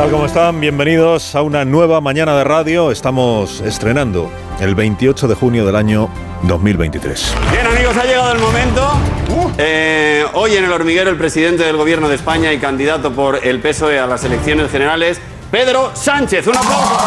Tal? 0.00 0.10
¿Cómo 0.10 0.24
están? 0.24 0.60
Bienvenidos 0.60 1.34
a 1.34 1.42
una 1.42 1.66
nueva 1.66 2.00
mañana 2.00 2.34
de 2.34 2.42
radio. 2.42 2.90
Estamos 2.90 3.60
estrenando 3.60 4.30
el 4.58 4.74
28 4.74 5.28
de 5.28 5.34
junio 5.34 5.66
del 5.66 5.76
año 5.76 6.08
2023. 6.44 7.34
Bien 7.50 7.66
amigos, 7.66 7.94
ha 7.98 8.04
llegado 8.04 8.32
el 8.32 8.38
momento. 8.38 8.88
Eh, 9.58 10.24
hoy 10.32 10.54
en 10.54 10.64
el 10.64 10.72
hormiguero 10.72 11.10
el 11.10 11.18
presidente 11.18 11.64
del 11.64 11.76
gobierno 11.76 12.08
de 12.08 12.14
España 12.14 12.50
y 12.50 12.58
candidato 12.58 13.12
por 13.12 13.46
el 13.46 13.60
PSOE 13.60 13.98
a 13.98 14.06
las 14.06 14.24
elecciones 14.24 14.70
generales, 14.70 15.20
Pedro 15.50 15.90
Sánchez. 15.94 16.46
Un 16.46 16.56
aplauso. 16.56 16.98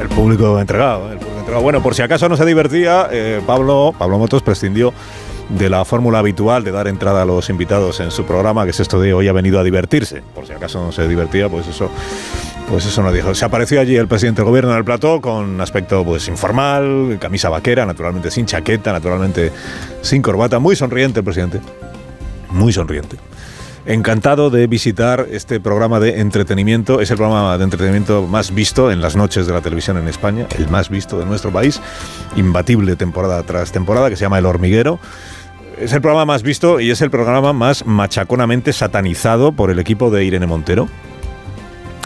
El 0.00 0.08
público 0.08 0.58
entregado, 0.58 1.12
el 1.12 1.18
público 1.18 1.38
entregado. 1.38 1.62
Bueno, 1.62 1.80
por 1.80 1.94
si 1.94 2.02
acaso 2.02 2.28
no 2.28 2.36
se 2.36 2.44
divertía, 2.44 3.08
eh, 3.12 3.40
Pablo, 3.46 3.94
Pablo 3.96 4.18
Motos 4.18 4.42
prescindió 4.42 4.92
de 5.48 5.68
la 5.68 5.84
fórmula 5.84 6.18
habitual 6.18 6.64
de 6.64 6.72
dar 6.72 6.88
entrada 6.88 7.22
a 7.22 7.24
los 7.24 7.50
invitados 7.50 8.00
en 8.00 8.10
su 8.10 8.24
programa, 8.24 8.64
que 8.64 8.70
es 8.70 8.80
esto 8.80 9.00
de 9.00 9.12
hoy 9.14 9.28
ha 9.28 9.32
venido 9.32 9.60
a 9.60 9.62
divertirse. 9.62 10.22
Por 10.34 10.46
si 10.46 10.52
acaso 10.52 10.84
no 10.84 10.92
se 10.92 11.06
divertía, 11.06 11.48
pues 11.48 11.66
eso, 11.66 11.90
pues 12.68 12.86
eso 12.86 13.02
no 13.02 13.12
dijo. 13.12 13.34
Se 13.34 13.44
apareció 13.44 13.80
allí 13.80 13.96
el 13.96 14.08
presidente 14.08 14.40
del 14.40 14.48
gobierno 14.48 14.72
en 14.72 14.78
el 14.78 14.84
plató 14.84 15.20
con 15.20 15.60
aspecto 15.60 16.04
pues 16.04 16.28
informal, 16.28 17.18
camisa 17.20 17.48
vaquera, 17.48 17.86
naturalmente 17.86 18.30
sin 18.30 18.46
chaqueta, 18.46 18.92
naturalmente 18.92 19.52
sin 20.02 20.22
corbata, 20.22 20.58
muy 20.58 20.76
sonriente 20.76 21.20
el 21.20 21.24
presidente, 21.24 21.60
muy 22.50 22.72
sonriente. 22.72 23.16
Encantado 23.86 24.48
de 24.48 24.66
visitar 24.66 25.26
este 25.30 25.60
programa 25.60 26.00
de 26.00 26.20
entretenimiento. 26.20 27.02
Es 27.02 27.10
el 27.10 27.18
programa 27.18 27.58
de 27.58 27.64
entretenimiento 27.64 28.22
más 28.22 28.54
visto 28.54 28.90
en 28.90 29.02
las 29.02 29.14
noches 29.14 29.46
de 29.46 29.52
la 29.52 29.60
televisión 29.60 29.98
en 29.98 30.08
España, 30.08 30.46
el 30.56 30.70
más 30.70 30.88
visto 30.88 31.18
de 31.18 31.26
nuestro 31.26 31.52
país, 31.52 31.82
imbatible 32.34 32.96
temporada 32.96 33.42
tras 33.42 33.72
temporada, 33.72 34.08
que 34.08 34.16
se 34.16 34.22
llama 34.22 34.38
El 34.38 34.46
Hormiguero. 34.46 34.98
Es 35.78 35.92
el 35.92 36.00
programa 36.00 36.24
más 36.24 36.44
visto 36.44 36.78
y 36.78 36.92
es 36.92 37.00
el 37.00 37.10
programa 37.10 37.52
más 37.52 37.84
machaconamente 37.84 38.72
satanizado 38.72 39.52
por 39.52 39.70
el 39.70 39.80
equipo 39.80 40.08
de 40.08 40.24
Irene 40.24 40.46
Montero, 40.46 40.88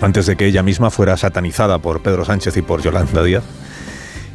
antes 0.00 0.24
de 0.24 0.36
que 0.36 0.46
ella 0.46 0.62
misma 0.62 0.90
fuera 0.90 1.18
satanizada 1.18 1.78
por 1.78 2.00
Pedro 2.00 2.24
Sánchez 2.24 2.56
y 2.56 2.62
por 2.62 2.80
Yolanda 2.80 3.22
Díaz. 3.22 3.44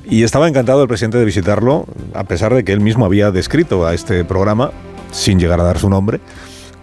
Y 0.06 0.22
estaba 0.24 0.48
encantado 0.48 0.84
el 0.84 0.88
presidente 0.88 1.18
de 1.18 1.26
visitarlo, 1.26 1.88
a 2.14 2.26
pesar 2.26 2.54
de 2.54 2.64
que 2.64 2.74
él 2.74 2.80
mismo 2.80 3.06
había 3.06 3.32
descrito 3.32 3.88
a 3.88 3.96
este 3.96 4.24
programa, 4.24 4.72
sin 5.12 5.40
llegar 5.40 5.60
a 5.60 5.64
dar 5.64 5.80
su 5.80 5.90
nombre, 5.90 6.20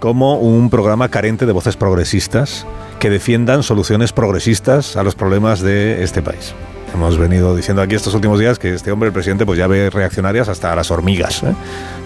como 0.01 0.39
un 0.39 0.71
programa 0.71 1.09
carente 1.09 1.47
de 1.47 1.53
voces 1.53 1.77
progresistas 1.77 2.67
que 2.99 3.11
defiendan 3.11 3.63
soluciones 3.63 4.13
progresistas 4.13 4.97
a 4.97 5.05
los 5.05 5.15
problemas 5.15 5.61
de 5.61 6.03
este 6.03 6.21
país. 6.21 6.53
Hemos 6.93 7.19
venido 7.19 7.55
diciendo 7.55 7.83
aquí 7.83 7.95
estos 7.95 8.15
últimos 8.15 8.39
días 8.39 8.59
que 8.59 8.75
este 8.75 8.91
hombre, 8.91 9.09
el 9.09 9.13
presidente, 9.13 9.47
pues 9.47 9.59
ya 9.59 9.67
ve 9.67 9.91
reaccionarias 9.91 10.49
hasta 10.49 10.73
a 10.73 10.77
las 10.77 10.91
hormigas, 10.91 11.43
¿eh? 11.43 11.55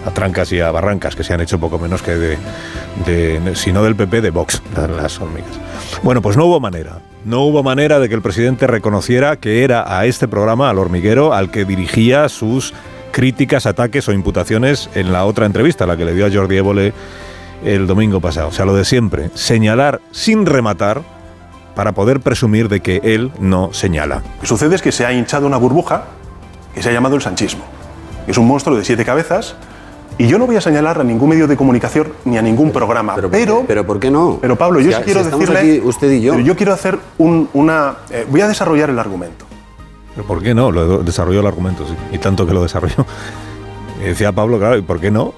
a 0.05 0.11
trancas 0.11 0.51
y 0.51 0.59
a 0.59 0.71
barrancas, 0.71 1.15
que 1.15 1.23
se 1.23 1.33
han 1.33 1.41
hecho 1.41 1.59
poco 1.59 1.79
menos 1.79 2.01
que 2.01 2.15
de, 2.15 2.37
de 3.05 3.55
si 3.55 3.73
no 3.73 3.83
del 3.83 3.95
PP, 3.95 4.21
de 4.21 4.29
Vox, 4.29 4.61
las 4.75 5.19
hormigas. 5.19 5.51
Bueno, 6.03 6.21
pues 6.21 6.37
no 6.37 6.45
hubo 6.45 6.59
manera. 6.59 6.99
No 7.25 7.41
hubo 7.41 7.63
manera 7.63 7.99
de 7.99 8.07
que 8.07 8.15
el 8.15 8.21
presidente 8.21 8.67
reconociera 8.67 9.37
que 9.37 9.63
era 9.63 9.97
a 9.97 10.05
este 10.05 10.27
programa, 10.27 10.69
al 10.69 10.77
hormiguero, 10.77 11.33
al 11.33 11.49
que 11.49 11.65
dirigía 11.65 12.29
sus 12.29 12.73
críticas, 13.11 13.65
ataques 13.65 14.07
o 14.07 14.13
imputaciones 14.13 14.89
en 14.93 15.11
la 15.11 15.25
otra 15.25 15.45
entrevista, 15.45 15.87
la 15.87 15.97
que 15.97 16.05
le 16.05 16.13
dio 16.13 16.27
a 16.27 16.31
Jordi 16.31 16.57
Évole 16.57 16.93
el 17.63 17.87
domingo 17.87 18.19
pasado. 18.19 18.49
O 18.49 18.51
sea, 18.51 18.65
lo 18.65 18.75
de 18.75 18.85
siempre, 18.85 19.31
señalar 19.33 20.01
sin 20.11 20.45
rematar 20.45 21.01
para 21.75 21.91
poder 21.91 22.19
presumir 22.21 22.69
de 22.69 22.79
que 22.81 23.01
él 23.03 23.31
no 23.39 23.73
señala. 23.73 24.23
Lo 24.35 24.41
que 24.41 24.47
sucede 24.47 24.75
es 24.75 24.81
que 24.81 24.91
se 24.91 25.05
ha 25.05 25.13
hinchado 25.13 25.45
una 25.45 25.57
burbuja 25.57 26.05
que 26.73 26.81
se 26.81 26.89
ha 26.89 26.93
llamado 26.93 27.15
el 27.15 27.21
sanchismo. 27.21 27.63
Es 28.27 28.37
un 28.37 28.47
monstruo 28.47 28.77
de 28.77 28.83
siete 28.85 29.05
cabezas 29.05 29.55
y 30.17 30.27
yo 30.27 30.37
no 30.39 30.45
voy 30.45 30.55
a 30.55 30.61
señalar 30.61 30.99
a 30.99 31.03
ningún 31.03 31.29
medio 31.29 31.47
de 31.47 31.57
comunicación 31.57 32.07
ni 32.23 32.37
a 32.37 32.41
ningún 32.41 32.71
programa. 32.71 33.15
Pero, 33.15 33.29
Pero, 33.29 33.53
¿por 33.55 33.61
qué, 33.61 33.67
pero 33.67 33.85
¿por 33.85 33.99
qué 33.99 34.11
no? 34.11 34.37
pero 34.41 34.55
Pablo, 34.55 34.79
yo 34.79 34.91
Si- 34.91 34.97
sí 34.97 35.03
quiero 35.03 35.23
si 35.23 35.29
decirle... 35.29 35.59
aquí 35.59 35.81
usted 35.83 36.11
y 36.11 36.21
yo. 36.21 36.33
pero 36.33 36.45
yo 36.45 36.55
quiero 36.55 36.73
hacer 36.73 36.97
un- 37.17 37.49
una... 37.53 37.95
eh, 38.09 38.25
voy 38.29 38.41
a 38.41 38.47
desarrollar 38.47 38.89
el 38.89 38.97
argumento. 38.99 39.45
¿Pero 40.15 40.25
por 40.25 40.41
qué 40.41 40.53
no? 40.55 40.71
Lo 40.71 40.99
desarrolló 41.03 41.41
el 41.41 41.47
argumento, 41.47 41.85
sí. 41.85 41.93
Y 42.13 42.17
tanto 42.19 42.47
que 42.47 42.53
lo 42.53 42.63
desarrolló. 42.63 43.05
Y 44.01 44.03
decía 44.07 44.31
Pablo, 44.31 44.57
claro, 44.57 44.77
¿y 44.77 44.81
por 44.81 44.99
qué 45.01 45.11
no? 45.11 45.33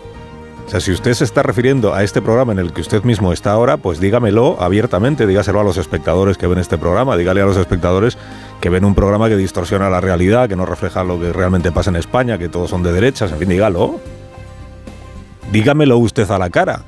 O 0.67 0.69
sea, 0.69 0.81
si 0.81 0.91
usted 0.91 1.13
se 1.13 1.23
está 1.23 1.44
refiriendo 1.44 1.94
a 1.94 2.03
este 2.03 2.22
programa 2.22 2.51
en 2.51 2.59
el 2.59 2.73
que 2.73 2.81
usted 2.81 3.03
mismo 3.03 3.31
está 3.31 3.51
ahora, 3.51 3.78
pues 3.78 4.01
dígamelo 4.01 4.61
abiertamente, 4.61 5.25
dígaselo 5.25 5.61
a 5.61 5.63
los 5.63 5.78
espectadores 5.78 6.38
que 6.38 6.45
ven 6.45 6.59
este 6.59 6.78
programa, 6.78 7.16
dígale 7.16 7.39
a 7.39 7.45
los 7.45 7.55
espectadores 7.55 8.17
que 8.59 8.69
ven 8.69 8.83
un 8.83 8.94
programa 8.94 9.29
que 9.29 9.38
distorsiona 9.38 9.89
la 9.89 10.01
realidad, 10.01 10.50
que 10.50 10.57
no 10.57 10.66
refleja 10.66 11.05
lo 11.05 11.22
que 11.22 11.31
realmente 11.31 11.72
pasa 11.72 11.89
en 11.89 11.95
España, 11.95 12.38
que 12.38 12.50
todos 12.50 12.69
son 12.69 12.83
de 12.83 12.91
derechas, 12.91 13.31
en 13.31 13.38
fin, 13.38 13.47
dígalo. 13.47 14.01
Dígamelo 15.53 15.97
usted 16.00 16.29
a 16.29 16.38
la 16.38 16.50
cara. 16.50 16.81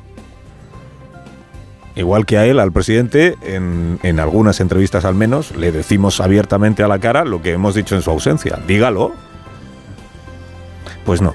Igual 1.95 2.25
que 2.25 2.37
a 2.37 2.45
él, 2.45 2.59
al 2.59 2.73
presidente, 2.73 3.37
en, 3.43 3.97
en 4.03 4.19
algunas 4.19 4.59
entrevistas 4.59 5.05
al 5.05 5.15
menos, 5.15 5.55
le 5.55 5.71
decimos 5.71 6.19
abiertamente 6.19 6.83
a 6.83 6.89
la 6.89 6.99
cara 6.99 7.23
lo 7.23 7.41
que 7.41 7.53
hemos 7.53 7.75
dicho 7.75 7.95
en 7.95 8.01
su 8.01 8.11
ausencia. 8.11 8.59
Dígalo. 8.67 9.13
Pues 11.05 11.21
no. 11.21 11.33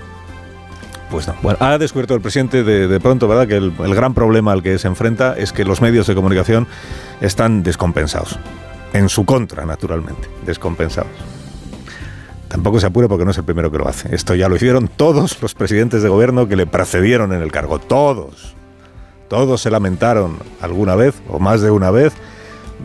Pues 1.14 1.56
ha 1.60 1.78
descubierto 1.78 2.14
el 2.14 2.20
presidente 2.20 2.64
de, 2.64 3.00
pronto, 3.00 3.28
¿verdad?, 3.28 3.46
que 3.46 3.56
el, 3.56 3.94
gran 3.94 4.14
problema 4.14 4.52
al 4.52 4.62
que 4.62 4.78
se 4.78 4.88
enfrenta 4.88 5.34
es 5.36 5.52
que 5.52 5.64
los 5.64 5.80
medios 5.80 6.06
de 6.06 6.14
comunicación 6.14 6.66
están 7.20 7.62
descompensados. 7.62 8.38
En 8.92 9.08
su 9.08 9.24
contra, 9.24 9.64
naturalmente, 9.64 10.28
descompensados. 10.44 11.10
Tampoco 12.48 12.80
se 12.80 12.86
apure 12.86 13.08
porque 13.08 13.24
no 13.24 13.30
es 13.30 13.38
el 13.38 13.44
primero 13.44 13.70
que 13.70 13.78
lo 13.78 13.88
hace. 13.88 14.14
Esto 14.14 14.34
ya 14.34 14.48
lo 14.48 14.56
hicieron 14.56 14.88
todos 14.88 15.40
los 15.40 15.54
presidentes 15.54 16.02
de 16.02 16.08
gobierno 16.08 16.48
que 16.48 16.56
le 16.56 16.66
precedieron 16.66 17.32
en 17.32 17.42
el 17.42 17.50
cargo. 17.50 17.78
Todos. 17.78 18.54
Todos 19.28 19.60
se 19.60 19.70
lamentaron 19.70 20.38
alguna 20.60 20.94
vez, 20.94 21.14
o 21.28 21.38
más 21.38 21.60
de 21.60 21.70
una 21.70 21.90
vez, 21.90 22.12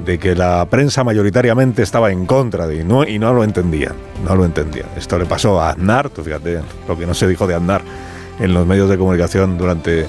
de 0.06 0.18
que 0.18 0.36
la 0.36 0.66
prensa 0.70 1.04
mayoritariamente 1.04 1.84
estaba 1.84 2.12
en 2.12 2.26
contra 2.26 2.68
de 2.68 2.78
y 2.78 2.84
no, 2.84 3.08
y 3.08 3.20
no 3.20 3.34
lo 3.34 3.44
entendían. 3.44 3.94
No 4.26 4.36
lo 4.36 4.46
entendían. 4.46 4.88
Esto 4.96 5.18
le 5.18 5.26
pasó 5.26 5.60
a 5.62 5.72
Aznar, 5.72 6.10
tú 6.10 6.24
fíjate 6.24 6.62
lo 6.88 6.98
que 6.98 7.06
no 7.06 7.14
se 7.14 7.28
dijo 7.28 7.46
de 7.48 7.56
Aznar 7.56 7.82
en 8.40 8.54
los 8.54 8.66
medios 8.66 8.90
de 8.90 8.98
comunicación 8.98 9.58
durante 9.58 10.08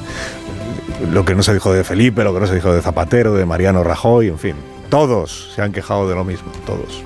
lo 1.13 1.25
que 1.25 1.35
no 1.35 1.43
se 1.43 1.55
dijo 1.55 1.73
de 1.73 1.85
Felipe, 1.85 2.25
lo 2.25 2.35
que 2.35 2.41
no 2.41 2.47
se 2.47 2.55
dijo 2.55 2.73
de 2.73 2.83
Zapatero, 2.83 3.35
de 3.35 3.47
Mariano 3.47 3.83
Rajoy, 3.85 4.29
en 4.29 4.39
fin. 4.39 4.55
Todos 4.89 5.53
se 5.55 5.63
han 5.63 5.73
quejado 5.73 6.09
de 6.09 6.15
lo 6.15 6.25
mismo, 6.25 6.51
todos. 6.67 7.03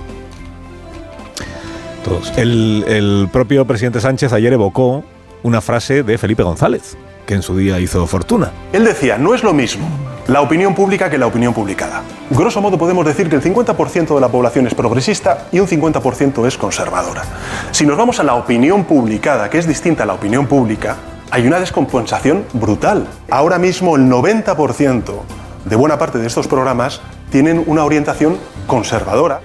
Todos. 2.04 2.32
El, 2.36 2.84
el 2.86 3.28
propio 3.32 3.64
presidente 3.66 4.00
Sánchez 4.00 4.32
ayer 4.32 4.52
evocó 4.52 5.04
una 5.42 5.60
frase 5.60 6.02
de 6.02 6.18
Felipe 6.18 6.42
González, 6.42 6.96
que 7.26 7.34
en 7.34 7.42
su 7.42 7.56
día 7.56 7.78
hizo 7.80 8.06
fortuna. 8.06 8.52
Él 8.72 8.84
decía, 8.84 9.16
no 9.16 9.34
es 9.34 9.42
lo 9.42 9.54
mismo 9.54 9.86
la 10.26 10.40
opinión 10.40 10.74
pública 10.74 11.10
que 11.10 11.18
la 11.18 11.26
opinión 11.26 11.52
publicada. 11.52 12.02
Grosso 12.30 12.60
modo 12.60 12.78
podemos 12.78 13.04
decir 13.04 13.28
que 13.28 13.36
el 13.36 13.42
50% 13.42 14.14
de 14.14 14.20
la 14.20 14.28
población 14.28 14.66
es 14.66 14.74
progresista 14.74 15.48
y 15.52 15.60
un 15.60 15.66
50% 15.66 16.46
es 16.46 16.56
conservadora. 16.56 17.24
Si 17.72 17.84
nos 17.84 17.98
vamos 17.98 18.20
a 18.20 18.22
la 18.22 18.34
opinión 18.34 18.84
publicada, 18.84 19.50
que 19.50 19.58
es 19.58 19.66
distinta 19.66 20.04
a 20.04 20.06
la 20.06 20.14
opinión 20.14 20.46
pública, 20.46 20.96
hay 21.30 21.46
una 21.46 21.58
descompensación 21.58 22.44
brutal. 22.52 23.06
Ahora 23.30 23.58
mismo 23.58 23.96
el 23.96 24.02
90% 24.10 25.20
de 25.64 25.76
buena 25.76 25.98
parte 25.98 26.18
de 26.18 26.26
estos 26.26 26.46
programas 26.46 27.00
tienen 27.30 27.62
una 27.66 27.84
orientación 27.84 28.38
conservadora. 28.66 29.40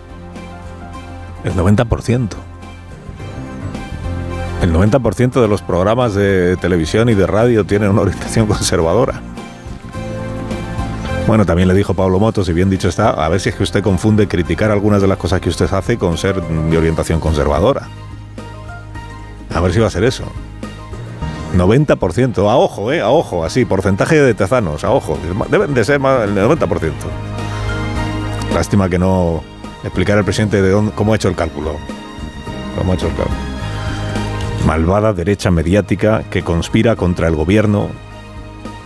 El 1.44 1.54
90%. 1.54 2.30
El 4.62 4.74
90% 4.74 5.42
de 5.42 5.48
los 5.48 5.62
programas 5.62 6.14
de 6.14 6.58
televisión 6.58 7.08
y 7.10 7.14
de 7.14 7.26
radio 7.26 7.66
tienen 7.66 7.90
una 7.90 8.02
orientación 8.02 8.46
conservadora. 8.46 9.22
Bueno, 11.28 11.46
también 11.46 11.68
le 11.68 11.75
dijo 11.75 11.94
Pablo 11.94 12.20
Motos, 12.20 12.50
y 12.50 12.54
bien 12.54 12.70
dicho 12.70 12.90
está, 12.90 13.12
a 13.12 13.30
ver 13.30 13.40
si 13.40 13.50
es 13.50 13.56
que 13.56 13.64
usted 13.64 13.84
confunde 13.84 14.28
criticar 14.28 14.72
algunas 14.72 15.02
de 15.02 15.08
las 15.08 15.18
cosas 15.18 15.40
que 15.40 15.50
usted 15.50 15.72
hace 15.72 15.98
con 15.98 16.18
ser 16.18 16.42
de 16.42 16.78
orientación 16.78 17.20
conservadora. 17.20 17.88
A 19.54 19.62
ver 19.62 19.72
si 19.72 19.80
va 19.80 19.88
a 19.88 19.92
ser 19.92 20.04
eso. 20.04 20.25
90%, 21.56 22.50
a 22.50 22.57
ojo, 22.57 22.92
¿eh? 22.92 23.01
A 23.01 23.10
ojo, 23.10 23.44
así, 23.44 23.66
porcentaje 23.66 24.22
de 24.22 24.34
tezanos, 24.34 24.84
a 24.84 24.92
ojo. 24.92 25.18
Deben 25.50 25.74
de 25.74 25.84
ser 25.84 26.00
más 26.00 26.24
el 26.24 26.36
90%. 26.36 26.92
Lástima 28.54 28.90
que 28.90 29.00
no 29.00 29.44
explicara 29.84 30.19
el 30.19 30.25
presidente 30.25 30.62
de 30.62 30.69
dónde, 30.69 30.92
cómo 30.94 31.13
ha 31.13 31.16
hecho 31.16 31.30
el 31.30 31.36
cálculo. 31.36 31.75
Cómo 32.78 32.92
ha 32.92 32.96
hecho 32.96 33.07
el 33.07 33.16
cálculo. 33.16 33.38
Malvada 34.66 35.13
derecha 35.13 35.51
mediática 35.51 36.24
que 36.30 36.44
conspira 36.44 36.96
contra 36.96 37.28
el 37.28 37.36
gobierno 37.36 37.88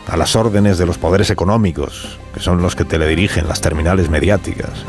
a 0.07 0.18
las 0.18 0.36
órdenes 0.36 0.77
de 0.77 0.86
los 0.86 0.98
poderes 0.98 1.30
económicos, 1.30 2.19
que 2.33 2.39
son 2.39 2.62
los 2.62 2.75
que 2.75 2.86
te 2.86 3.00
le 3.00 3.07
dirigen 3.07 3.48
las 3.48 3.62
terminales 3.62 4.10
mediáticas. 4.10 4.86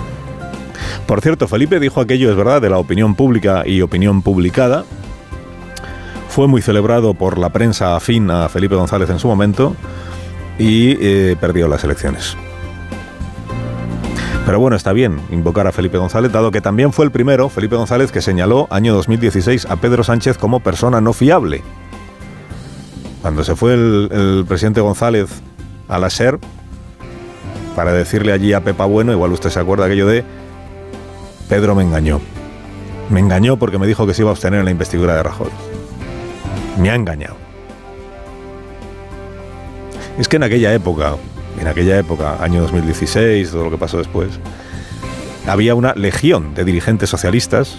Por 1.06 1.20
cierto, 1.20 1.48
Felipe 1.48 1.80
dijo 1.80 2.00
aquello, 2.00 2.30
es 2.30 2.36
verdad, 2.36 2.60
de 2.60 2.70
la 2.70 2.78
opinión 2.78 3.14
pública 3.14 3.62
y 3.66 3.80
opinión 3.80 4.22
publicada. 4.22 4.84
Fue 6.34 6.48
muy 6.48 6.62
celebrado 6.62 7.14
por 7.14 7.38
la 7.38 7.50
prensa 7.50 7.94
afín 7.94 8.28
a 8.28 8.48
Felipe 8.48 8.74
González 8.74 9.08
en 9.08 9.20
su 9.20 9.28
momento 9.28 9.76
y 10.58 10.96
eh, 11.00 11.36
perdió 11.40 11.68
las 11.68 11.84
elecciones. 11.84 12.36
Pero 14.44 14.58
bueno, 14.58 14.74
está 14.74 14.92
bien 14.92 15.20
invocar 15.30 15.68
a 15.68 15.70
Felipe 15.70 15.96
González, 15.96 16.32
dado 16.32 16.50
que 16.50 16.60
también 16.60 16.92
fue 16.92 17.04
el 17.04 17.12
primero, 17.12 17.48
Felipe 17.50 17.76
González, 17.76 18.10
que 18.10 18.20
señaló 18.20 18.66
año 18.70 18.94
2016 18.94 19.66
a 19.70 19.76
Pedro 19.76 20.02
Sánchez 20.02 20.36
como 20.36 20.58
persona 20.58 21.00
no 21.00 21.12
fiable. 21.12 21.62
Cuando 23.22 23.44
se 23.44 23.54
fue 23.54 23.74
el, 23.74 24.44
presidente 24.48 24.80
González 24.80 25.40
a 25.86 26.00
la 26.00 26.10
SER, 26.10 26.40
para 27.76 27.92
decirle 27.92 28.32
allí 28.32 28.54
a 28.54 28.64
Pepa 28.64 28.86
Bueno, 28.86 29.12
igual 29.12 29.30
usted 29.30 29.50
se 29.50 29.60
acuerda 29.60 29.86
aquello 29.86 30.08
de 30.08 30.24
Pedro 31.48 31.76
me 31.76 31.84
engañó. 31.84 32.20
Me 33.08 33.20
engañó 33.20 33.56
porque 33.56 33.78
me 33.78 33.86
dijo 33.86 34.04
que 34.04 34.14
se 34.14 34.22
iba 34.22 34.30
a 34.30 34.34
obtener 34.34 34.58
en 34.58 34.64
la 34.64 34.72
investidura 34.72 35.14
de 35.14 35.22
Rajoy. 35.22 35.73
Me 36.78 36.90
ha 36.90 36.94
engañado. 36.94 37.36
Es 40.18 40.28
que 40.28 40.36
en 40.36 40.44
aquella 40.44 40.72
época, 40.72 41.16
en 41.60 41.66
aquella 41.66 41.98
época, 41.98 42.42
año 42.42 42.62
2016, 42.62 43.50
todo 43.50 43.64
lo 43.64 43.70
que 43.70 43.78
pasó 43.78 43.98
después, 43.98 44.38
había 45.46 45.74
una 45.74 45.92
legión 45.94 46.54
de 46.54 46.64
dirigentes 46.64 47.10
socialistas 47.10 47.76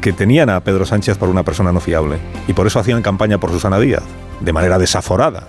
que 0.00 0.12
tenían 0.12 0.50
a 0.50 0.60
Pedro 0.60 0.86
Sánchez 0.86 1.18
por 1.18 1.28
una 1.28 1.42
persona 1.42 1.72
no 1.72 1.80
fiable 1.80 2.18
y 2.48 2.52
por 2.52 2.66
eso 2.66 2.78
hacían 2.78 3.02
campaña 3.02 3.38
por 3.38 3.50
Susana 3.50 3.78
Díaz, 3.78 4.02
de 4.40 4.52
manera 4.52 4.78
desaforada. 4.78 5.46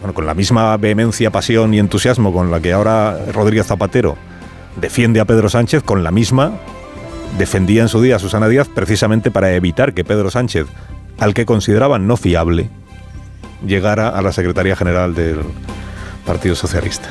Bueno, 0.00 0.12
con 0.12 0.26
la 0.26 0.34
misma 0.34 0.76
vehemencia, 0.76 1.30
pasión 1.30 1.72
y 1.72 1.78
entusiasmo 1.78 2.32
con 2.32 2.50
la 2.50 2.60
que 2.60 2.72
ahora 2.72 3.18
Rodríguez 3.32 3.66
Zapatero 3.66 4.16
defiende 4.80 5.20
a 5.20 5.24
Pedro 5.24 5.48
Sánchez, 5.48 5.82
con 5.82 6.04
la 6.04 6.10
misma 6.10 6.52
defendía 7.38 7.82
en 7.82 7.88
su 7.88 8.00
día 8.00 8.16
a 8.16 8.18
Susana 8.18 8.48
Díaz 8.48 8.68
precisamente 8.68 9.30
para 9.30 9.52
evitar 9.52 9.94
que 9.94 10.04
Pedro 10.04 10.30
Sánchez, 10.30 10.66
al 11.18 11.34
que 11.34 11.46
consideraban 11.46 12.06
no 12.06 12.16
fiable, 12.16 12.70
llegara 13.64 14.08
a 14.08 14.22
la 14.22 14.32
Secretaría 14.32 14.76
General 14.76 15.14
del 15.14 15.40
Partido 16.24 16.54
Socialista. 16.54 17.08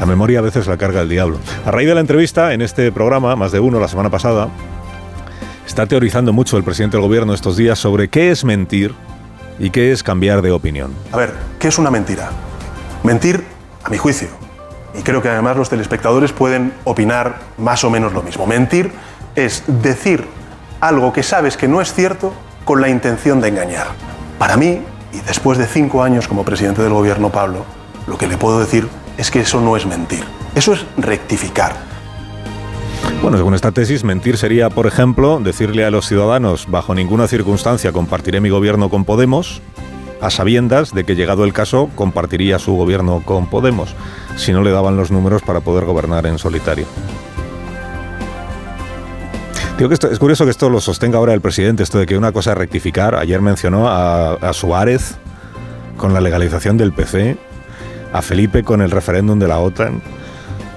La 0.00 0.06
memoria 0.06 0.38
a 0.38 0.42
veces 0.42 0.66
la 0.66 0.76
carga 0.76 1.00
el 1.00 1.08
diablo. 1.08 1.38
A 1.66 1.70
raíz 1.70 1.88
de 1.88 1.94
la 1.94 2.00
entrevista 2.00 2.52
en 2.52 2.62
este 2.62 2.92
programa, 2.92 3.34
más 3.34 3.50
de 3.52 3.60
uno 3.60 3.80
la 3.80 3.88
semana 3.88 4.10
pasada, 4.10 4.48
está 5.66 5.86
teorizando 5.86 6.32
mucho 6.32 6.56
el 6.56 6.64
presidente 6.64 6.96
del 6.96 7.04
gobierno 7.04 7.34
estos 7.34 7.56
días 7.56 7.78
sobre 7.78 8.08
qué 8.08 8.30
es 8.30 8.44
mentir 8.44 8.94
y 9.58 9.70
qué 9.70 9.92
es 9.92 10.02
cambiar 10.02 10.40
de 10.40 10.52
opinión. 10.52 10.92
A 11.12 11.16
ver, 11.16 11.32
¿qué 11.58 11.68
es 11.68 11.78
una 11.78 11.90
mentira? 11.90 12.30
Mentir, 13.02 13.42
a 13.82 13.90
mi 13.90 13.98
juicio, 13.98 14.28
y 14.98 15.02
creo 15.02 15.22
que 15.22 15.28
además 15.28 15.56
los 15.56 15.68
telespectadores 15.70 16.32
pueden 16.32 16.72
opinar 16.84 17.38
más 17.56 17.84
o 17.84 17.90
menos 17.90 18.12
lo 18.12 18.22
mismo. 18.22 18.46
Mentir 18.46 18.90
es 19.36 19.62
decir 19.66 20.24
algo 20.80 21.12
que 21.12 21.22
sabes 21.22 21.56
que 21.56 21.68
no 21.68 21.80
es 21.80 21.92
cierto 21.92 22.32
con 22.64 22.80
la 22.80 22.88
intención 22.88 23.40
de 23.40 23.48
engañar. 23.48 23.86
Para 24.38 24.56
mí, 24.56 24.80
y 25.12 25.20
después 25.26 25.56
de 25.56 25.66
cinco 25.66 26.02
años 26.02 26.26
como 26.26 26.44
presidente 26.44 26.82
del 26.82 26.92
gobierno, 26.92 27.30
Pablo, 27.30 27.64
lo 28.06 28.18
que 28.18 28.26
le 28.26 28.36
puedo 28.36 28.58
decir 28.58 28.88
es 29.16 29.30
que 29.30 29.40
eso 29.40 29.60
no 29.60 29.76
es 29.76 29.86
mentir, 29.86 30.24
eso 30.54 30.72
es 30.72 30.84
rectificar. 30.96 31.76
Bueno, 33.22 33.36
según 33.36 33.54
esta 33.54 33.72
tesis, 33.72 34.04
mentir 34.04 34.36
sería, 34.36 34.70
por 34.70 34.86
ejemplo, 34.86 35.40
decirle 35.40 35.84
a 35.84 35.90
los 35.90 36.06
ciudadanos, 36.06 36.66
bajo 36.68 36.94
ninguna 36.94 37.26
circunstancia 37.26 37.92
compartiré 37.92 38.40
mi 38.40 38.48
gobierno 38.48 38.90
con 38.90 39.04
Podemos, 39.04 39.62
a 40.20 40.30
sabiendas 40.30 40.94
de 40.94 41.04
que 41.04 41.14
llegado 41.14 41.44
el 41.44 41.52
caso 41.52 41.90
compartiría 41.94 42.58
su 42.58 42.74
gobierno 42.74 43.22
con 43.24 43.48
Podemos, 43.48 43.94
si 44.36 44.52
no 44.52 44.62
le 44.62 44.70
daban 44.70 44.96
los 44.96 45.10
números 45.10 45.42
para 45.42 45.60
poder 45.60 45.84
gobernar 45.84 46.26
en 46.26 46.38
solitario. 46.38 46.86
Digo 49.78 49.88
que 49.88 49.94
es 49.94 50.18
curioso 50.18 50.44
que 50.44 50.50
esto 50.50 50.68
lo 50.70 50.80
sostenga 50.80 51.18
ahora 51.18 51.34
el 51.34 51.40
presidente, 51.40 51.84
esto 51.84 52.00
de 52.00 52.06
que 52.06 52.18
una 52.18 52.32
cosa 52.32 52.50
es 52.50 52.58
rectificar. 52.58 53.14
Ayer 53.14 53.40
mencionó 53.40 53.88
a, 53.88 54.52
Suárez 54.52 55.14
con 55.96 56.12
la 56.12 56.20
legalización 56.20 56.76
del 56.76 56.92
PC, 56.92 57.36
a 58.12 58.20
Felipe 58.20 58.64
con 58.64 58.82
el 58.82 58.90
referéndum 58.90 59.38
de 59.38 59.46
la 59.46 59.60
OTAN. 59.60 60.02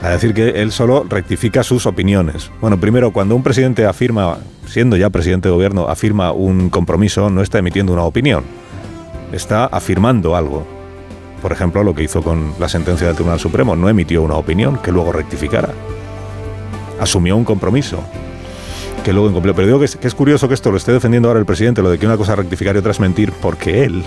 A 0.04 0.10
decir 0.10 0.36
que 0.36 0.50
él 0.62 0.72
solo 0.72 1.04
rectifica 1.10 1.64
sus 1.64 1.88
opiniones. 1.88 2.52
Bueno, 2.62 2.80
primero, 2.80 3.12
cuando 3.12 3.36
un 3.36 3.42
presidente 3.42 3.86
afirma, 3.86 4.38
siendo 4.68 4.96
ya 4.98 5.10
presidente 5.10 5.48
de 5.48 5.54
gobierno, 5.54 5.88
afirma 5.88 6.32
un 6.32 6.70
compromiso, 6.70 7.32
no 7.32 7.42
está 7.42 7.58
emitiendo 7.58 7.94
una 7.94 8.04
opinión, 8.04 8.44
está 9.32 9.66
afirmando 9.66 10.36
algo. 10.36 10.66
Por 11.42 11.52
ejemplo, 11.52 11.84
lo 11.84 11.96
que 11.96 12.04
hizo 12.04 12.22
con 12.22 12.54
la 12.60 12.70
sentencia 12.70 13.08
del 13.08 13.16
Tribunal 13.16 13.40
Supremo, 13.40 13.76
no 13.76 13.90
emitió 13.90 14.22
una 14.22 14.36
opinión 14.36 14.78
que 14.78 14.92
luego 14.92 15.12
rectificara. 15.12 15.70
Asumió 17.00 17.36
un 17.36 17.46
compromiso 17.46 18.00
que 19.04 19.14
luego 19.14 19.30
incumplió. 19.30 19.56
Pero 19.56 19.68
digo 19.68 19.80
que 19.80 19.86
es, 19.86 20.16
curioso 20.16 20.48
que 20.48 20.54
esto 20.54 20.72
lo 20.72 20.78
esté 20.78 20.92
defendiendo 20.92 21.28
ahora 21.28 21.40
el 21.40 21.46
presidente, 21.46 21.82
lo 21.82 21.90
de 21.90 21.98
que 21.98 22.06
una 22.06 22.18
cosa 22.18 22.34
es 22.34 22.38
rectificar 22.38 22.76
y 22.76 22.80
otra 22.80 22.92
es 22.92 23.00
mentir, 23.00 23.32
porque 23.42 23.84
él 23.84 24.04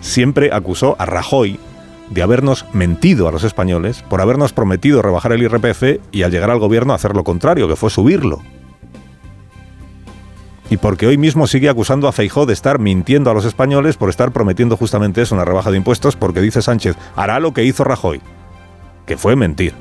siempre 0.00 0.50
acusó 0.52 0.96
a 0.98 1.06
Rajoy 1.06 1.58
de 2.10 2.22
habernos 2.22 2.64
mentido 2.72 3.28
a 3.28 3.32
los 3.32 3.44
españoles 3.44 4.02
por 4.08 4.20
habernos 4.20 4.52
prometido 4.52 5.02
rebajar 5.02 5.32
el 5.32 5.42
IRPF 5.42 6.00
y 6.10 6.22
al 6.22 6.30
llegar 6.30 6.50
al 6.50 6.58
gobierno 6.58 6.94
hacer 6.94 7.14
lo 7.14 7.24
contrario, 7.24 7.68
que 7.68 7.76
fue 7.76 7.90
subirlo. 7.90 8.42
Y 10.70 10.76
porque 10.76 11.06
hoy 11.06 11.16
mismo 11.16 11.46
sigue 11.46 11.68
acusando 11.68 12.08
a 12.08 12.12
Feijó 12.12 12.44
de 12.44 12.52
estar 12.52 12.78
mintiendo 12.78 13.30
a 13.30 13.34
los 13.34 13.44
españoles 13.44 13.96
por 13.96 14.10
estar 14.10 14.32
prometiendo 14.32 14.76
justamente 14.76 15.22
eso, 15.22 15.34
una 15.34 15.44
rebaja 15.44 15.70
de 15.70 15.78
impuestos, 15.78 16.16
porque 16.16 16.40
dice 16.40 16.60
Sánchez, 16.60 16.96
hará 17.16 17.40
lo 17.40 17.52
que 17.54 17.64
hizo 17.64 17.84
Rajoy, 17.84 18.20
que 19.06 19.16
fue 19.16 19.34
mentir. 19.34 19.74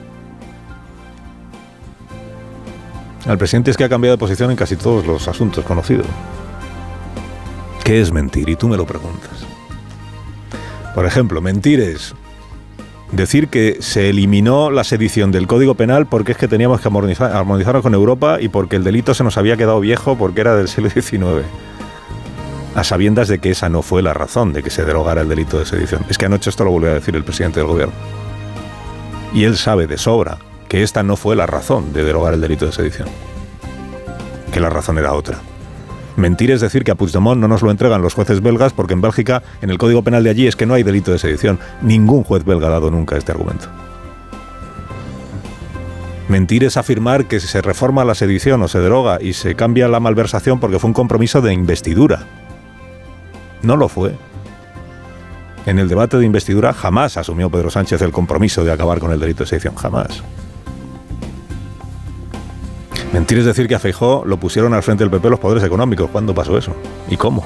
Al 3.28 3.38
presidente 3.38 3.72
es 3.72 3.78
que 3.78 3.84
ha 3.84 3.90
cambiado 3.90 4.16
de 4.16 4.20
posición 4.20 4.52
en 4.52 4.56
casi 4.56 4.78
todos 4.78 5.06
los 5.06 5.28
asuntos 5.28 5.66
conocidos. 5.66 6.08
¿Qué 7.84 8.00
es 8.00 8.12
mentir? 8.12 8.48
Y 8.48 8.56
tú 8.56 8.70
me 8.70 8.78
lo 8.78 8.86
preguntas. 8.86 9.46
Por 10.96 11.06
ejemplo, 11.06 11.42
mentir 11.42 11.82
es 11.82 12.16
decir 13.12 13.48
que 13.48 13.78
se 13.80 14.10
eliminó 14.10 14.70
la 14.70 14.84
sedición 14.84 15.32
del 15.32 15.48
Código 15.48 15.76
Penal 15.76 16.08
porque 16.08 16.34
es 16.34 16.38
que 16.38 16.48
teníamos 16.48 16.82
que 16.82 16.88
armonizarlo 16.88 17.82
con 17.82 17.94
Europa 17.94 18.38
y 18.42 18.50
porque 18.50 18.76
el 18.76 18.84
delito 18.84 19.14
se 19.14 19.24
nos 19.24 19.38
había 19.38 19.58
quedado 19.58 19.80
viejo 19.80 20.18
porque 20.18 20.42
era 20.42 20.56
del 20.56 20.68
siglo 20.68 20.90
XIX. 20.90 21.46
A 22.76 22.84
sabiendas 22.84 23.28
de 23.28 23.40
que 23.40 23.52
esa 23.52 23.70
no 23.70 23.82
fue 23.82 24.04
la 24.04 24.14
razón 24.14 24.54
de 24.54 24.62
que 24.62 24.70
se 24.70 24.86
derogara 24.86 25.22
el 25.22 25.30
delito 25.30 25.58
de 25.58 25.66
sedición. 25.66 26.04
Es 26.10 26.18
que 26.18 26.26
anoche 26.26 26.50
esto 26.50 26.64
lo 26.64 26.72
volvió 26.72 26.92
a 26.92 26.96
decir 26.96 27.16
el 27.16 27.24
presidente 27.24 27.60
del 27.60 27.68
gobierno. 27.68 27.96
Y 29.34 29.46
él 29.46 29.58
sabe 29.58 29.88
de 29.88 29.98
sobra 29.98 30.38
que 30.68 30.84
esta 30.84 31.02
no 31.02 31.16
fue 31.16 31.36
la 31.36 31.46
razón 31.46 31.94
de 31.94 32.04
derogar 32.04 32.34
el 32.34 32.42
delito 32.42 32.66
de 32.66 32.72
sedición, 32.72 33.08
que 34.52 34.60
la 34.60 34.70
razón 34.70 34.98
era 34.98 35.14
otra. 35.14 35.40
Mentir 36.18 36.50
es 36.50 36.62
decir 36.62 36.84
que 36.84 36.90
a 36.90 36.96
Puigdemont 36.96 37.40
no 37.40 37.48
nos 37.48 37.62
lo 37.62 37.70
entregan 37.70 38.02
los 38.02 38.16
jueces 38.16 38.42
belgas 38.42 38.74
porque 38.74 38.94
en 38.96 39.02
Bélgica, 39.02 39.44
en 39.62 39.70
el 39.70 39.78
código 39.78 40.02
penal 40.02 40.24
de 40.24 40.32
allí, 40.32 40.48
es 40.48 40.56
que 40.56 40.66
no 40.66 40.74
hay 40.74 40.82
delito 40.82 41.12
de 41.12 41.20
sedición. 41.20 41.60
Ningún 41.84 42.24
juez 42.24 42.44
belga 42.44 42.68
ha 42.68 42.72
dado 42.72 42.90
nunca 42.90 43.16
este 43.18 43.32
argumento. 43.32 43.68
Mentir 46.28 46.64
es 46.64 46.76
afirmar 46.76 47.28
que 47.28 47.40
se 47.40 47.62
reforma 47.62 48.04
la 48.04 48.16
sedición 48.16 48.64
o 48.64 48.68
se 48.68 48.80
deroga 48.80 49.20
y 49.22 49.34
se 49.34 49.54
cambia 49.54 49.88
la 49.88 50.00
malversación 50.00 50.60
porque 50.60 50.80
fue 50.80 50.90
un 50.90 50.96
compromiso 50.96 51.40
de 51.42 51.54
investidura. 51.54 52.26
No 53.62 53.78
lo 53.78 53.88
fue. 53.88 54.16
En 55.68 55.78
el 55.78 55.88
debate 55.88 56.18
de 56.18 56.26
investidura 56.26 56.74
jamás 56.74 57.18
asumió 57.18 57.52
Pedro 57.52 57.70
Sánchez 57.70 58.02
el 58.02 58.12
compromiso 58.12 58.64
de 58.64 58.72
acabar 58.72 59.00
con 59.00 59.12
el 59.12 59.20
delito 59.20 59.44
de 59.44 59.50
sedición, 59.50 59.76
jamás. 59.76 60.24
Mentir 63.14 63.38
es 63.40 63.46
decir 63.46 63.68
que 63.68 63.76
a 63.76 63.80
Feijó 63.80 64.24
lo 64.26 64.38
pusieron 64.38 64.74
al 64.74 64.84
frente 64.84 65.04
del 65.04 65.12
PP 65.12 65.30
los 65.30 65.40
poderes 65.40 65.64
económicos. 65.64 66.10
¿Cuándo 66.12 66.36
pasó 66.36 66.58
eso? 66.58 66.76
¿Y 67.10 67.18
cómo? 67.18 67.46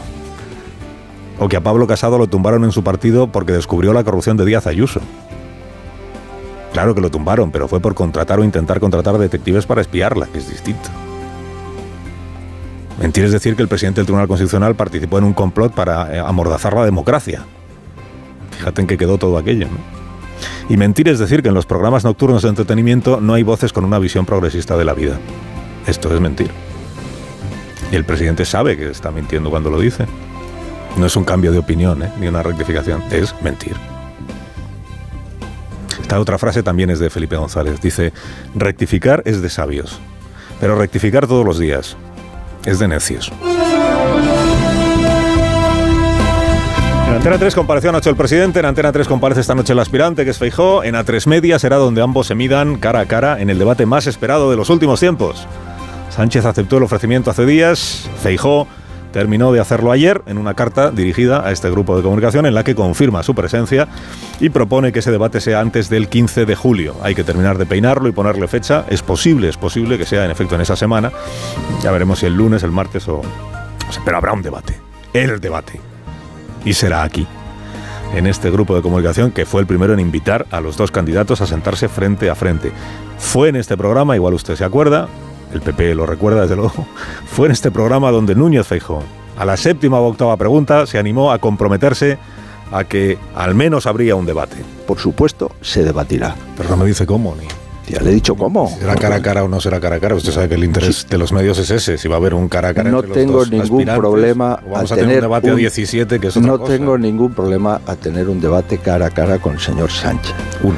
O 1.40 1.48
que 1.48 1.58
a 1.58 1.62
Pablo 1.62 1.88
Casado 1.88 2.18
lo 2.18 2.28
tumbaron 2.28 2.64
en 2.64 2.72
su 2.72 2.84
partido 2.84 3.28
porque 3.28 3.54
descubrió 3.54 3.94
la 3.94 4.04
corrupción 4.04 4.38
de 4.38 4.46
Díaz 4.46 4.68
Ayuso. 4.68 5.02
Claro 6.74 6.96
que 6.96 7.02
lo 7.02 7.12
tumbaron, 7.12 7.52
pero 7.52 7.68
fue 7.68 7.80
por 7.80 7.94
contratar 7.94 8.40
o 8.40 8.44
intentar 8.44 8.80
contratar 8.80 9.18
detectives 9.18 9.66
para 9.66 9.82
espiarla, 9.82 10.28
que 10.28 10.40
es 10.40 10.50
distinto. 10.50 10.90
Mentir 13.00 13.26
es 13.26 13.32
decir 13.32 13.56
que 13.56 13.62
el 13.62 13.68
presidente 13.68 14.00
del 14.00 14.06
Tribunal 14.06 14.28
Constitucional 14.28 14.76
participó 14.76 15.18
en 15.18 15.26
un 15.26 15.34
complot 15.34 15.74
para 15.74 16.16
eh, 16.16 16.20
amordazar 16.20 16.74
la 16.74 16.86
democracia. 16.86 17.44
Fíjate 18.58 18.82
en 18.82 18.88
que 18.88 18.98
quedó 18.98 19.18
todo 19.18 19.38
aquello. 19.38 19.68
Y 20.70 20.78
mentir 20.78 21.10
es 21.10 21.20
decir 21.20 21.42
que 21.42 21.50
en 21.50 21.56
los 21.56 21.66
programas 21.66 22.04
nocturnos 22.04 22.44
de 22.44 22.50
entretenimiento 22.50 23.20
no 23.20 23.34
hay 23.34 23.44
voces 23.44 23.74
con 23.74 23.84
una 23.84 24.00
visión 24.00 24.26
progresista 24.26 24.78
de 24.78 24.86
la 24.86 24.94
vida. 24.94 25.18
Esto 25.88 26.14
es 26.14 26.22
mentir. 26.22 26.52
Y 27.92 27.96
el 27.96 28.06
presidente 28.06 28.46
sabe 28.46 28.78
que 28.78 28.90
está 28.90 29.12
mintiendo 29.12 29.50
cuando 29.50 29.70
lo 29.70 29.80
dice. 29.80 30.06
No 30.98 31.06
es 31.06 31.16
un 31.16 31.24
cambio 31.24 31.52
de 31.52 31.60
opinión, 31.60 32.04
¿eh? 32.04 32.12
ni 32.20 32.28
una 32.28 32.44
rectificación, 32.44 33.04
es 33.12 33.34
mentir. 33.42 33.76
Esta 36.02 36.20
otra 36.20 36.38
frase 36.38 36.64
también 36.64 36.90
es 36.90 37.00
de 37.00 37.10
Felipe 37.10 37.38
González. 37.38 37.80
Dice, 37.82 38.12
rectificar 38.54 39.24
es 39.26 39.42
de 39.42 39.50
sabios, 39.50 40.00
pero 40.60 40.76
rectificar 40.76 41.28
todos 41.28 41.46
los 41.46 41.58
días 41.58 41.96
es 42.66 42.80
de 42.80 42.88
necios. 42.88 43.32
En 47.08 47.18
Antena 47.18 47.38
3 47.38 47.56
compareció 47.56 47.90
anoche 47.90 48.10
el 48.10 48.16
presidente, 48.16 48.60
en 48.60 48.66
Antena 48.66 48.92
3 48.92 49.08
comparece 49.08 49.42
esta 49.42 49.56
noche 49.56 49.74
el 49.74 49.80
aspirante, 49.80 50.24
que 50.24 50.32
es 50.32 50.38
Feijó. 50.38 50.84
En 50.84 50.96
A3 50.96 51.28
Media 51.28 51.60
será 51.60 51.76
donde 51.76 52.02
ambos 52.02 52.28
se 52.28 52.36
midan 52.36 52.78
cara 52.78 53.02
a 53.02 53.06
cara 53.06 53.42
en 53.42 53.50
el 53.50 53.60
debate 53.60 53.86
más 53.86 54.08
esperado 54.08 54.50
de 54.50 54.58
los 54.58 54.70
últimos 54.70 55.00
tiempos. 55.00 55.48
Sánchez 56.12 56.46
aceptó 56.46 56.78
el 56.78 56.84
ofrecimiento 56.84 57.32
hace 57.32 57.46
días, 57.46 58.10
Feijó 58.22 58.68
terminó 59.12 59.52
de 59.52 59.60
hacerlo 59.60 59.92
ayer 59.92 60.22
en 60.26 60.38
una 60.38 60.54
carta 60.54 60.92
dirigida 60.92 61.46
a 61.46 61.52
este 61.52 61.70
grupo 61.70 61.96
de 61.96 62.04
comunicación 62.04 62.46
en 62.46 62.54
la 62.54 62.64
que 62.64 62.76
confirma 62.76 63.24
su 63.24 63.36
presencia 63.36 63.88
y 64.40 64.50
propone 64.50 64.92
que 64.92 65.00
ese 65.00 65.12
debate 65.12 65.42
sea 65.42 65.60
antes 65.60 65.90
del 65.90 66.08
15 66.08 66.46
de 66.46 66.56
julio. 66.56 66.96
Hay 67.02 67.16
que 67.16 67.24
terminar 67.24 67.58
de 67.58 67.66
peinarlo 67.66 68.08
y 68.08 68.12
ponerle 68.12 68.48
fecha. 68.48 68.86
Es 68.90 69.02
posible, 69.02 69.50
es 69.50 69.58
posible 69.58 69.98
que 69.98 70.06
sea 70.06 70.26
en 70.26 70.32
efecto 70.32 70.56
en 70.56 70.62
esa 70.62 70.76
semana. 70.76 71.12
Ya 71.84 71.92
veremos 71.92 72.20
si 72.20 72.26
el 72.26 72.36
lunes, 72.36 72.64
el 72.64 72.72
martes 72.72 73.08
o... 73.08 73.22
Pero 74.06 74.18
habrá 74.18 74.34
un 74.34 74.42
debate. 74.42 74.80
El 75.14 75.40
debate. 75.42 75.80
Y 76.64 76.74
será 76.74 77.04
aquí 77.04 77.28
en 78.14 78.28
este 78.28 78.52
grupo 78.52 78.76
de 78.76 78.82
comunicación 78.82 79.32
que 79.32 79.46
fue 79.46 79.62
el 79.62 79.68
primero 79.68 79.94
en 79.94 80.00
invitar 80.00 80.46
a 80.52 80.60
los 80.60 80.76
dos 80.78 80.92
candidatos 80.92 81.42
a 81.42 81.48
sentarse 81.48 81.88
frente 81.88 82.30
a 82.30 82.36
frente. 82.36 82.72
Fue 83.18 83.50
en 83.50 83.56
este 83.56 83.78
programa, 83.78 84.16
igual 84.16 84.34
usted 84.34 84.56
se 84.56 84.66
acuerda, 84.66 85.08
el 85.54 85.62
PP 85.62 85.96
lo 85.96 86.06
recuerda 86.06 86.42
desde 86.42 86.56
luego, 86.56 86.86
fue 87.26 87.48
en 87.48 87.52
este 87.54 87.72
programa 87.72 88.12
donde 88.12 88.36
Núñez 88.36 88.68
Feijó, 88.68 89.04
a 89.38 89.46
la 89.46 89.58
séptima 89.58 90.00
o 90.00 90.08
octava 90.08 90.36
pregunta, 90.38 90.86
se 90.86 90.98
animó 90.98 91.32
a 91.32 91.40
comprometerse 91.40 92.18
a 92.72 92.84
que 92.86 93.18
al 93.36 93.54
menos 93.56 93.86
habría 93.86 94.16
un 94.16 94.26
debate. 94.26 94.58
Por 94.88 94.98
supuesto, 95.00 95.52
se 95.62 95.84
debatirá. 95.84 96.36
Pero 96.58 96.70
no 96.70 96.78
me 96.78 96.86
dice 96.86 97.06
cómo 97.06 97.36
ni. 97.40 97.48
Ya 97.94 98.00
le 98.00 98.12
he 98.12 98.14
dicho 98.14 98.36
cómo. 98.36 98.70
¿Será 98.80 98.96
cara 98.96 99.16
a 99.18 99.22
cara 99.22 99.44
o 99.44 99.50
no 99.50 99.60
será 99.60 99.82
cara 99.82 99.98
a 99.98 100.00
cara? 100.00 100.16
Usted 100.16 100.32
sabe 100.32 100.48
que 100.48 100.56
el 100.56 100.64
interés 100.64 101.06
de 101.10 101.18
los 101.18 101.34
medios 101.34 101.58
es 101.58 101.70
ese, 101.72 101.98
si 101.98 102.08
va 102.08 102.16
a 102.16 102.18
haber 102.20 102.34
un 102.34 102.48
cara 102.48 102.70
a 102.70 102.74
cara 102.74 102.90
no 102.90 103.00
entre 103.00 103.10
los 103.10 103.18
tengo 103.18 103.40
dos 103.40 103.52
ningún 103.52 103.84
problema 103.86 104.60
vamos 104.72 104.92
a 104.92 104.96
a, 104.96 104.98
tener 104.98 105.16
un 105.16 105.22
debate 105.24 105.50
a 105.50 105.54
un- 105.54 105.58
17, 105.60 106.20
que 106.20 106.28
es 106.28 106.38
otra 106.38 106.48
No 106.52 106.60
cosa. 106.60 106.72
tengo 106.72 106.98
ningún 106.98 107.34
problema 107.34 107.82
a 107.86 107.96
tener 107.98 108.30
un 108.30 108.40
debate 108.40 108.78
cara 108.78 109.08
a 109.08 109.10
cara 109.10 109.40
con 109.40 109.54
el 109.54 109.60
señor 109.60 109.92
Sánchez. 109.92 110.34
Uno. 110.64 110.78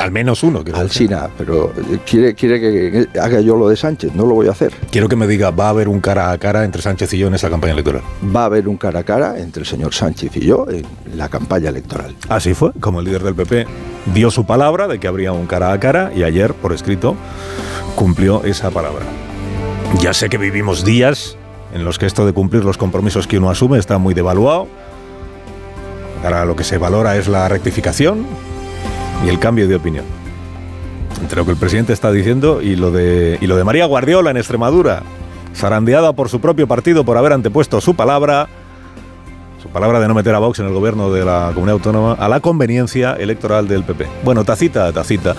Al 0.00 0.10
menos 0.10 0.42
uno. 0.42 0.62
decir. 0.62 0.78
Alsina, 0.78 1.28
pero 1.36 1.72
eh, 1.76 1.98
quiere, 2.08 2.34
quiere 2.34 2.60
que 2.60 3.08
que 3.12 3.18
haga 3.18 3.40
yo 3.40 3.56
lo 3.56 3.68
de 3.68 3.76
Sánchez, 3.76 4.14
no 4.14 4.26
lo 4.26 4.34
voy 4.34 4.48
a 4.48 4.50
hacer. 4.50 4.72
Quiero 4.90 5.08
que 5.08 5.16
me 5.16 5.26
diga, 5.26 5.50
¿va 5.50 5.66
a 5.66 5.68
haber 5.70 5.88
un 5.88 6.00
cara 6.00 6.30
a 6.30 6.38
cara 6.38 6.64
entre 6.64 6.82
Sánchez 6.82 7.12
y 7.14 7.18
yo 7.18 7.28
en 7.28 7.34
esa 7.34 7.48
campaña 7.50 7.72
electoral? 7.72 8.02
Va 8.34 8.42
a 8.42 8.44
haber 8.46 8.68
un 8.68 8.76
cara 8.76 9.00
a 9.00 9.04
cara 9.04 9.38
entre 9.38 9.62
el 9.62 9.66
señor 9.66 9.94
Sánchez 9.94 10.36
y 10.36 10.40
yo 10.40 10.66
en 10.68 10.84
la 11.16 11.28
campaña 11.28 11.70
electoral. 11.70 12.14
Así 12.28 12.54
fue, 12.54 12.72
como 12.80 13.00
el 13.00 13.06
líder 13.06 13.22
del 13.22 13.34
PP 13.34 13.66
dio 14.14 14.30
su 14.30 14.46
palabra 14.46 14.86
de 14.88 14.98
que 14.98 15.08
habría 15.08 15.32
un 15.32 15.46
cara 15.46 15.72
a 15.72 15.80
cara 15.80 16.12
y 16.14 16.22
ayer, 16.22 16.54
por 16.54 16.72
escrito, 16.72 17.16
cumplió 17.94 18.44
esa 18.44 18.70
palabra. 18.70 19.04
Ya 20.00 20.12
sé 20.12 20.28
que 20.28 20.38
vivimos 20.38 20.84
días 20.84 21.36
en 21.72 21.84
los 21.84 21.98
que 21.98 22.06
esto 22.06 22.26
de 22.26 22.32
cumplir 22.32 22.64
los 22.64 22.76
compromisos 22.76 23.26
que 23.26 23.38
uno 23.38 23.50
asume 23.50 23.78
está 23.78 23.98
muy 23.98 24.14
devaluado. 24.14 24.66
Ahora 26.22 26.44
lo 26.44 26.56
que 26.56 26.64
se 26.64 26.78
valora 26.78 27.16
es 27.16 27.28
la 27.28 27.48
rectificación 27.48 28.26
y 29.24 29.28
el 29.28 29.38
cambio 29.38 29.68
de 29.68 29.76
opinión. 29.76 30.04
Entre 31.20 31.36
lo 31.36 31.44
que 31.44 31.52
el 31.52 31.56
presidente 31.56 31.92
está 31.92 32.12
diciendo 32.12 32.60
y 32.60 32.76
lo 32.76 32.90
de, 32.90 33.38
y 33.40 33.46
lo 33.46 33.56
de 33.56 33.64
María 33.64 33.86
Guardiola 33.86 34.30
en 34.30 34.36
Extremadura, 34.36 35.02
zarandeada 35.54 36.12
por 36.12 36.28
su 36.28 36.40
propio 36.40 36.66
partido 36.66 37.04
por 37.04 37.16
haber 37.16 37.32
antepuesto 37.32 37.80
su 37.80 37.94
palabra 37.94 38.48
su 39.62 39.72
palabra 39.72 39.98
de 39.98 40.06
no 40.06 40.14
meter 40.14 40.34
a 40.34 40.38
Vox 40.38 40.60
en 40.60 40.66
el 40.66 40.72
gobierno 40.72 41.10
de 41.10 41.24
la 41.24 41.50
comunidad 41.54 41.74
autónoma 41.74 42.12
a 42.12 42.28
la 42.28 42.40
conveniencia 42.40 43.14
electoral 43.14 43.66
del 43.66 43.82
PP. 43.82 44.06
Bueno, 44.22 44.44
tacita 44.44 44.92
tacita 44.92 45.34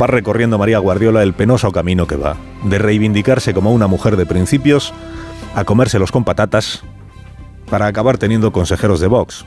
va 0.00 0.06
recorriendo 0.06 0.58
María 0.58 0.78
Guardiola 0.78 1.22
el 1.22 1.32
penoso 1.32 1.70
camino 1.72 2.06
que 2.06 2.16
va, 2.16 2.36
de 2.64 2.78
reivindicarse 2.78 3.54
como 3.54 3.72
una 3.72 3.86
mujer 3.86 4.16
de 4.16 4.26
principios 4.26 4.92
a 5.54 5.64
comérselos 5.64 6.10
con 6.12 6.24
patatas 6.24 6.82
para 7.70 7.86
acabar 7.86 8.18
teniendo 8.18 8.52
consejeros 8.52 9.00
de 9.00 9.06
Vox. 9.06 9.46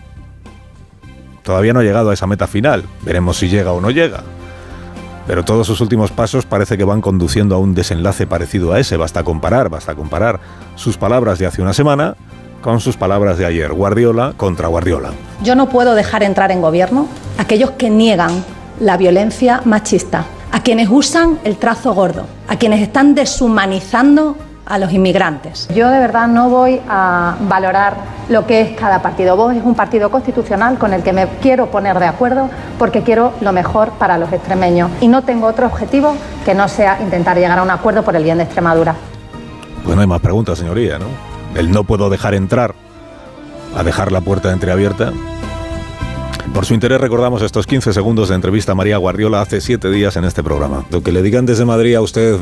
Todavía 1.45 1.73
no 1.73 1.79
ha 1.79 1.83
llegado 1.83 2.09
a 2.09 2.13
esa 2.13 2.25
meta 2.25 2.47
final, 2.47 2.83
veremos 3.03 3.37
si 3.37 3.47
llega 3.47 3.71
o 3.71 3.79
no 3.79 3.91
llega. 3.91 4.23
Pero 5.27 5.45
todos 5.45 5.65
sus 5.67 5.79
últimos 5.79 6.11
pasos 6.11 6.45
parece 6.45 6.77
que 6.77 6.83
van 6.83 7.01
conduciendo 7.01 7.55
a 7.55 7.59
un 7.59 7.73
desenlace 7.73 8.27
parecido 8.27 8.73
a 8.73 8.79
ese. 8.79 8.97
Basta 8.97 9.23
comparar, 9.23 9.69
basta 9.69 9.95
comparar 9.95 10.39
sus 10.75 10.97
palabras 10.97 11.39
de 11.39 11.45
hace 11.45 11.61
una 11.61 11.73
semana 11.73 12.15
con 12.61 12.79
sus 12.79 12.97
palabras 12.97 13.37
de 13.37 13.45
ayer. 13.45 13.73
Guardiola 13.73 14.33
contra 14.37 14.67
Guardiola. 14.67 15.11
Yo 15.43 15.55
no 15.55 15.69
puedo 15.69 15.93
dejar 15.93 16.23
entrar 16.23 16.51
en 16.51 16.61
gobierno 16.61 17.07
a 17.37 17.43
aquellos 17.43 17.71
que 17.71 17.89
niegan 17.89 18.43
la 18.79 18.97
violencia 18.97 19.61
machista, 19.65 20.25
a 20.51 20.61
quienes 20.61 20.89
usan 20.89 21.39
el 21.43 21.57
trazo 21.57 21.93
gordo, 21.93 22.25
a 22.47 22.57
quienes 22.57 22.81
están 22.81 23.15
deshumanizando 23.15 24.35
a 24.65 24.77
los 24.77 24.91
inmigrantes. 24.91 25.67
Yo 25.73 25.89
de 25.89 25.99
verdad 25.99 26.27
no 26.27 26.49
voy 26.49 26.81
a 26.89 27.35
valorar 27.41 27.95
lo 28.29 28.47
que 28.47 28.61
es 28.61 28.77
cada 28.77 29.01
partido. 29.01 29.35
Vox 29.35 29.55
es 29.55 29.63
un 29.63 29.75
partido 29.75 30.09
constitucional 30.09 30.77
con 30.77 30.93
el 30.93 31.03
que 31.03 31.13
me 31.13 31.27
quiero 31.41 31.67
poner 31.67 31.99
de 31.99 32.07
acuerdo 32.07 32.49
porque 32.79 33.03
quiero 33.03 33.33
lo 33.41 33.51
mejor 33.51 33.91
para 33.91 34.17
los 34.17 34.31
extremeños 34.33 34.89
y 35.01 35.07
no 35.07 35.21
tengo 35.21 35.47
otro 35.47 35.67
objetivo 35.67 36.15
que 36.43 36.55
no 36.55 36.67
sea 36.67 36.99
intentar 37.01 37.37
llegar 37.37 37.59
a 37.59 37.63
un 37.63 37.69
acuerdo 37.69 38.03
por 38.03 38.15
el 38.15 38.23
bien 38.23 38.37
de 38.37 38.43
Extremadura. 38.45 38.95
Pues 39.83 39.95
no 39.95 40.01
hay 40.01 40.07
más 40.07 40.21
preguntas, 40.21 40.57
señoría, 40.57 40.97
¿no? 40.97 41.05
El 41.53 41.71
no 41.71 41.83
puedo 41.83 42.09
dejar 42.09 42.33
entrar 42.33 42.73
a 43.77 43.83
dejar 43.83 44.11
la 44.11 44.21
puerta 44.21 44.51
entreabierta. 44.51 45.11
Por 46.53 46.65
su 46.65 46.73
interés 46.73 47.01
recordamos 47.01 47.41
estos 47.41 47.67
15 47.67 47.91
segundos 47.91 48.29
de 48.29 48.35
entrevista 48.35 48.71
a 48.71 48.75
María 48.75 48.95
Guardiola 48.97 49.41
hace 49.41 49.59
siete 49.59 49.89
días 49.91 50.15
en 50.15 50.23
este 50.23 50.41
programa. 50.41 50.85
Lo 50.89 51.01
que 51.03 51.11
le 51.11 51.21
digan 51.21 51.45
desde 51.45 51.65
Madrid 51.65 51.95
a 51.95 52.01
usted, 52.01 52.37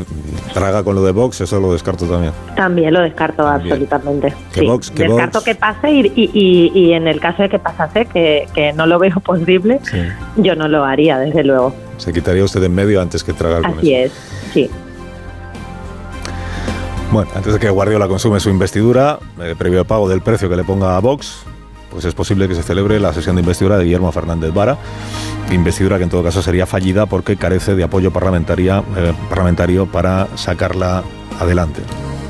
traga 0.52 0.84
con 0.84 0.94
lo 0.94 1.02
de 1.02 1.10
Vox, 1.10 1.40
eso 1.40 1.58
lo 1.58 1.72
descarto 1.72 2.06
también. 2.06 2.32
También 2.54 2.94
lo 2.94 3.00
descarto 3.00 3.42
También. 3.42 3.72
absolutamente. 3.72 4.32
Que 4.52 4.60
Sí, 4.60 4.66
Vox- 4.66 4.90
que 4.90 5.02
descarto 5.08 5.38
Vox- 5.40 5.44
que 5.44 5.54
pase 5.56 5.90
y, 5.90 6.00
y- 6.14 6.30
y- 6.32 6.72
y 6.78 6.92
en 6.92 7.08
el 7.08 7.18
caso 7.18 7.42
de 7.42 7.48
que 7.48 7.58
pasase, 7.58 8.06
que, 8.06 8.46
que 8.54 8.72
no 8.72 8.86
lo 8.86 9.00
veo 9.00 9.18
posible, 9.24 9.80
Sí. 9.90 9.98
yo 10.36 10.54
no 10.54 10.68
lo 10.68 10.84
haría, 10.84 11.18
desde 11.18 11.42
luego. 11.42 11.74
Se 11.96 12.12
quitaría 12.12 12.44
usted 12.44 12.62
en 12.62 12.74
medio 12.74 13.00
antes 13.02 13.24
que 13.24 13.32
tragar 13.32 13.62
con 13.62 13.78
Así 13.78 13.94
eso. 13.94 14.14
es, 14.14 14.52
sí. 14.52 14.70
Bueno, 17.10 17.30
antes 17.34 17.52
de 17.52 17.58
que 17.58 17.68
Guardiola 17.70 18.06
consume 18.06 18.38
su 18.38 18.48
investidura, 18.50 19.18
eh, 19.40 19.54
previo 19.58 19.84
pago 19.84 20.08
del 20.08 20.20
precio 20.20 20.48
que 20.48 20.56
le 20.56 20.64
ponga 20.64 20.96
a 20.96 21.00
Vox, 21.00 21.44
pues 21.94 22.04
es 22.06 22.14
posible 22.14 22.48
que 22.48 22.56
se 22.56 22.64
celebre 22.64 22.98
la 22.98 23.12
sesión 23.12 23.36
de 23.36 23.42
investidura 23.42 23.78
de 23.78 23.84
Guillermo 23.84 24.10
Fernández 24.10 24.52
Vara, 24.52 24.76
investidura 25.52 25.96
que 25.96 26.02
en 26.02 26.10
todo 26.10 26.24
caso 26.24 26.42
sería 26.42 26.66
fallida 26.66 27.06
porque 27.06 27.36
carece 27.36 27.76
de 27.76 27.84
apoyo 27.84 28.08
eh, 28.08 29.12
parlamentario 29.30 29.86
para 29.86 30.26
sacarla 30.34 31.04
adelante. 31.38 31.82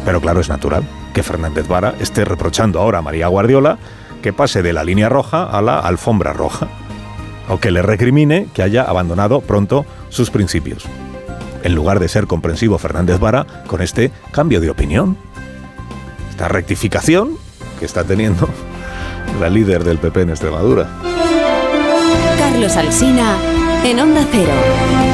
Pero 0.04 0.20
claro, 0.20 0.40
es 0.40 0.50
natural 0.50 0.84
que 1.14 1.22
Fernández 1.22 1.66
Vara 1.66 1.94
esté 1.98 2.26
reprochando 2.26 2.78
ahora 2.78 2.98
a 2.98 3.02
María 3.02 3.26
Guardiola 3.28 3.78
que 4.20 4.34
pase 4.34 4.62
de 4.62 4.74
la 4.74 4.84
línea 4.84 5.08
roja 5.08 5.44
a 5.44 5.62
la 5.62 5.80
alfombra 5.80 6.34
roja, 6.34 6.68
o 7.48 7.58
que 7.58 7.70
le 7.70 7.80
recrimine 7.80 8.48
que 8.52 8.62
haya 8.62 8.82
abandonado 8.82 9.40
pronto 9.40 9.86
sus 10.10 10.30
principios 10.30 10.84
en 11.62 11.74
lugar 11.74 11.98
de 12.00 12.08
ser 12.08 12.26
comprensivo 12.26 12.76
Fernández 12.76 13.18
Vara 13.18 13.46
con 13.66 13.80
este 13.80 14.12
cambio 14.30 14.60
de 14.60 14.68
opinión. 14.68 15.16
Esta 16.28 16.48
rectificación 16.48 17.38
que 17.78 17.86
está 17.86 18.04
teniendo 18.04 18.46
la 19.40 19.48
líder 19.48 19.84
del 19.84 19.98
PP 19.98 20.22
en 20.22 20.30
Extremadura. 20.30 20.88
Carlos 22.38 22.76
Alsina 22.76 23.36
en 23.84 24.00
Onda 24.00 24.24
Cero. 24.30 25.13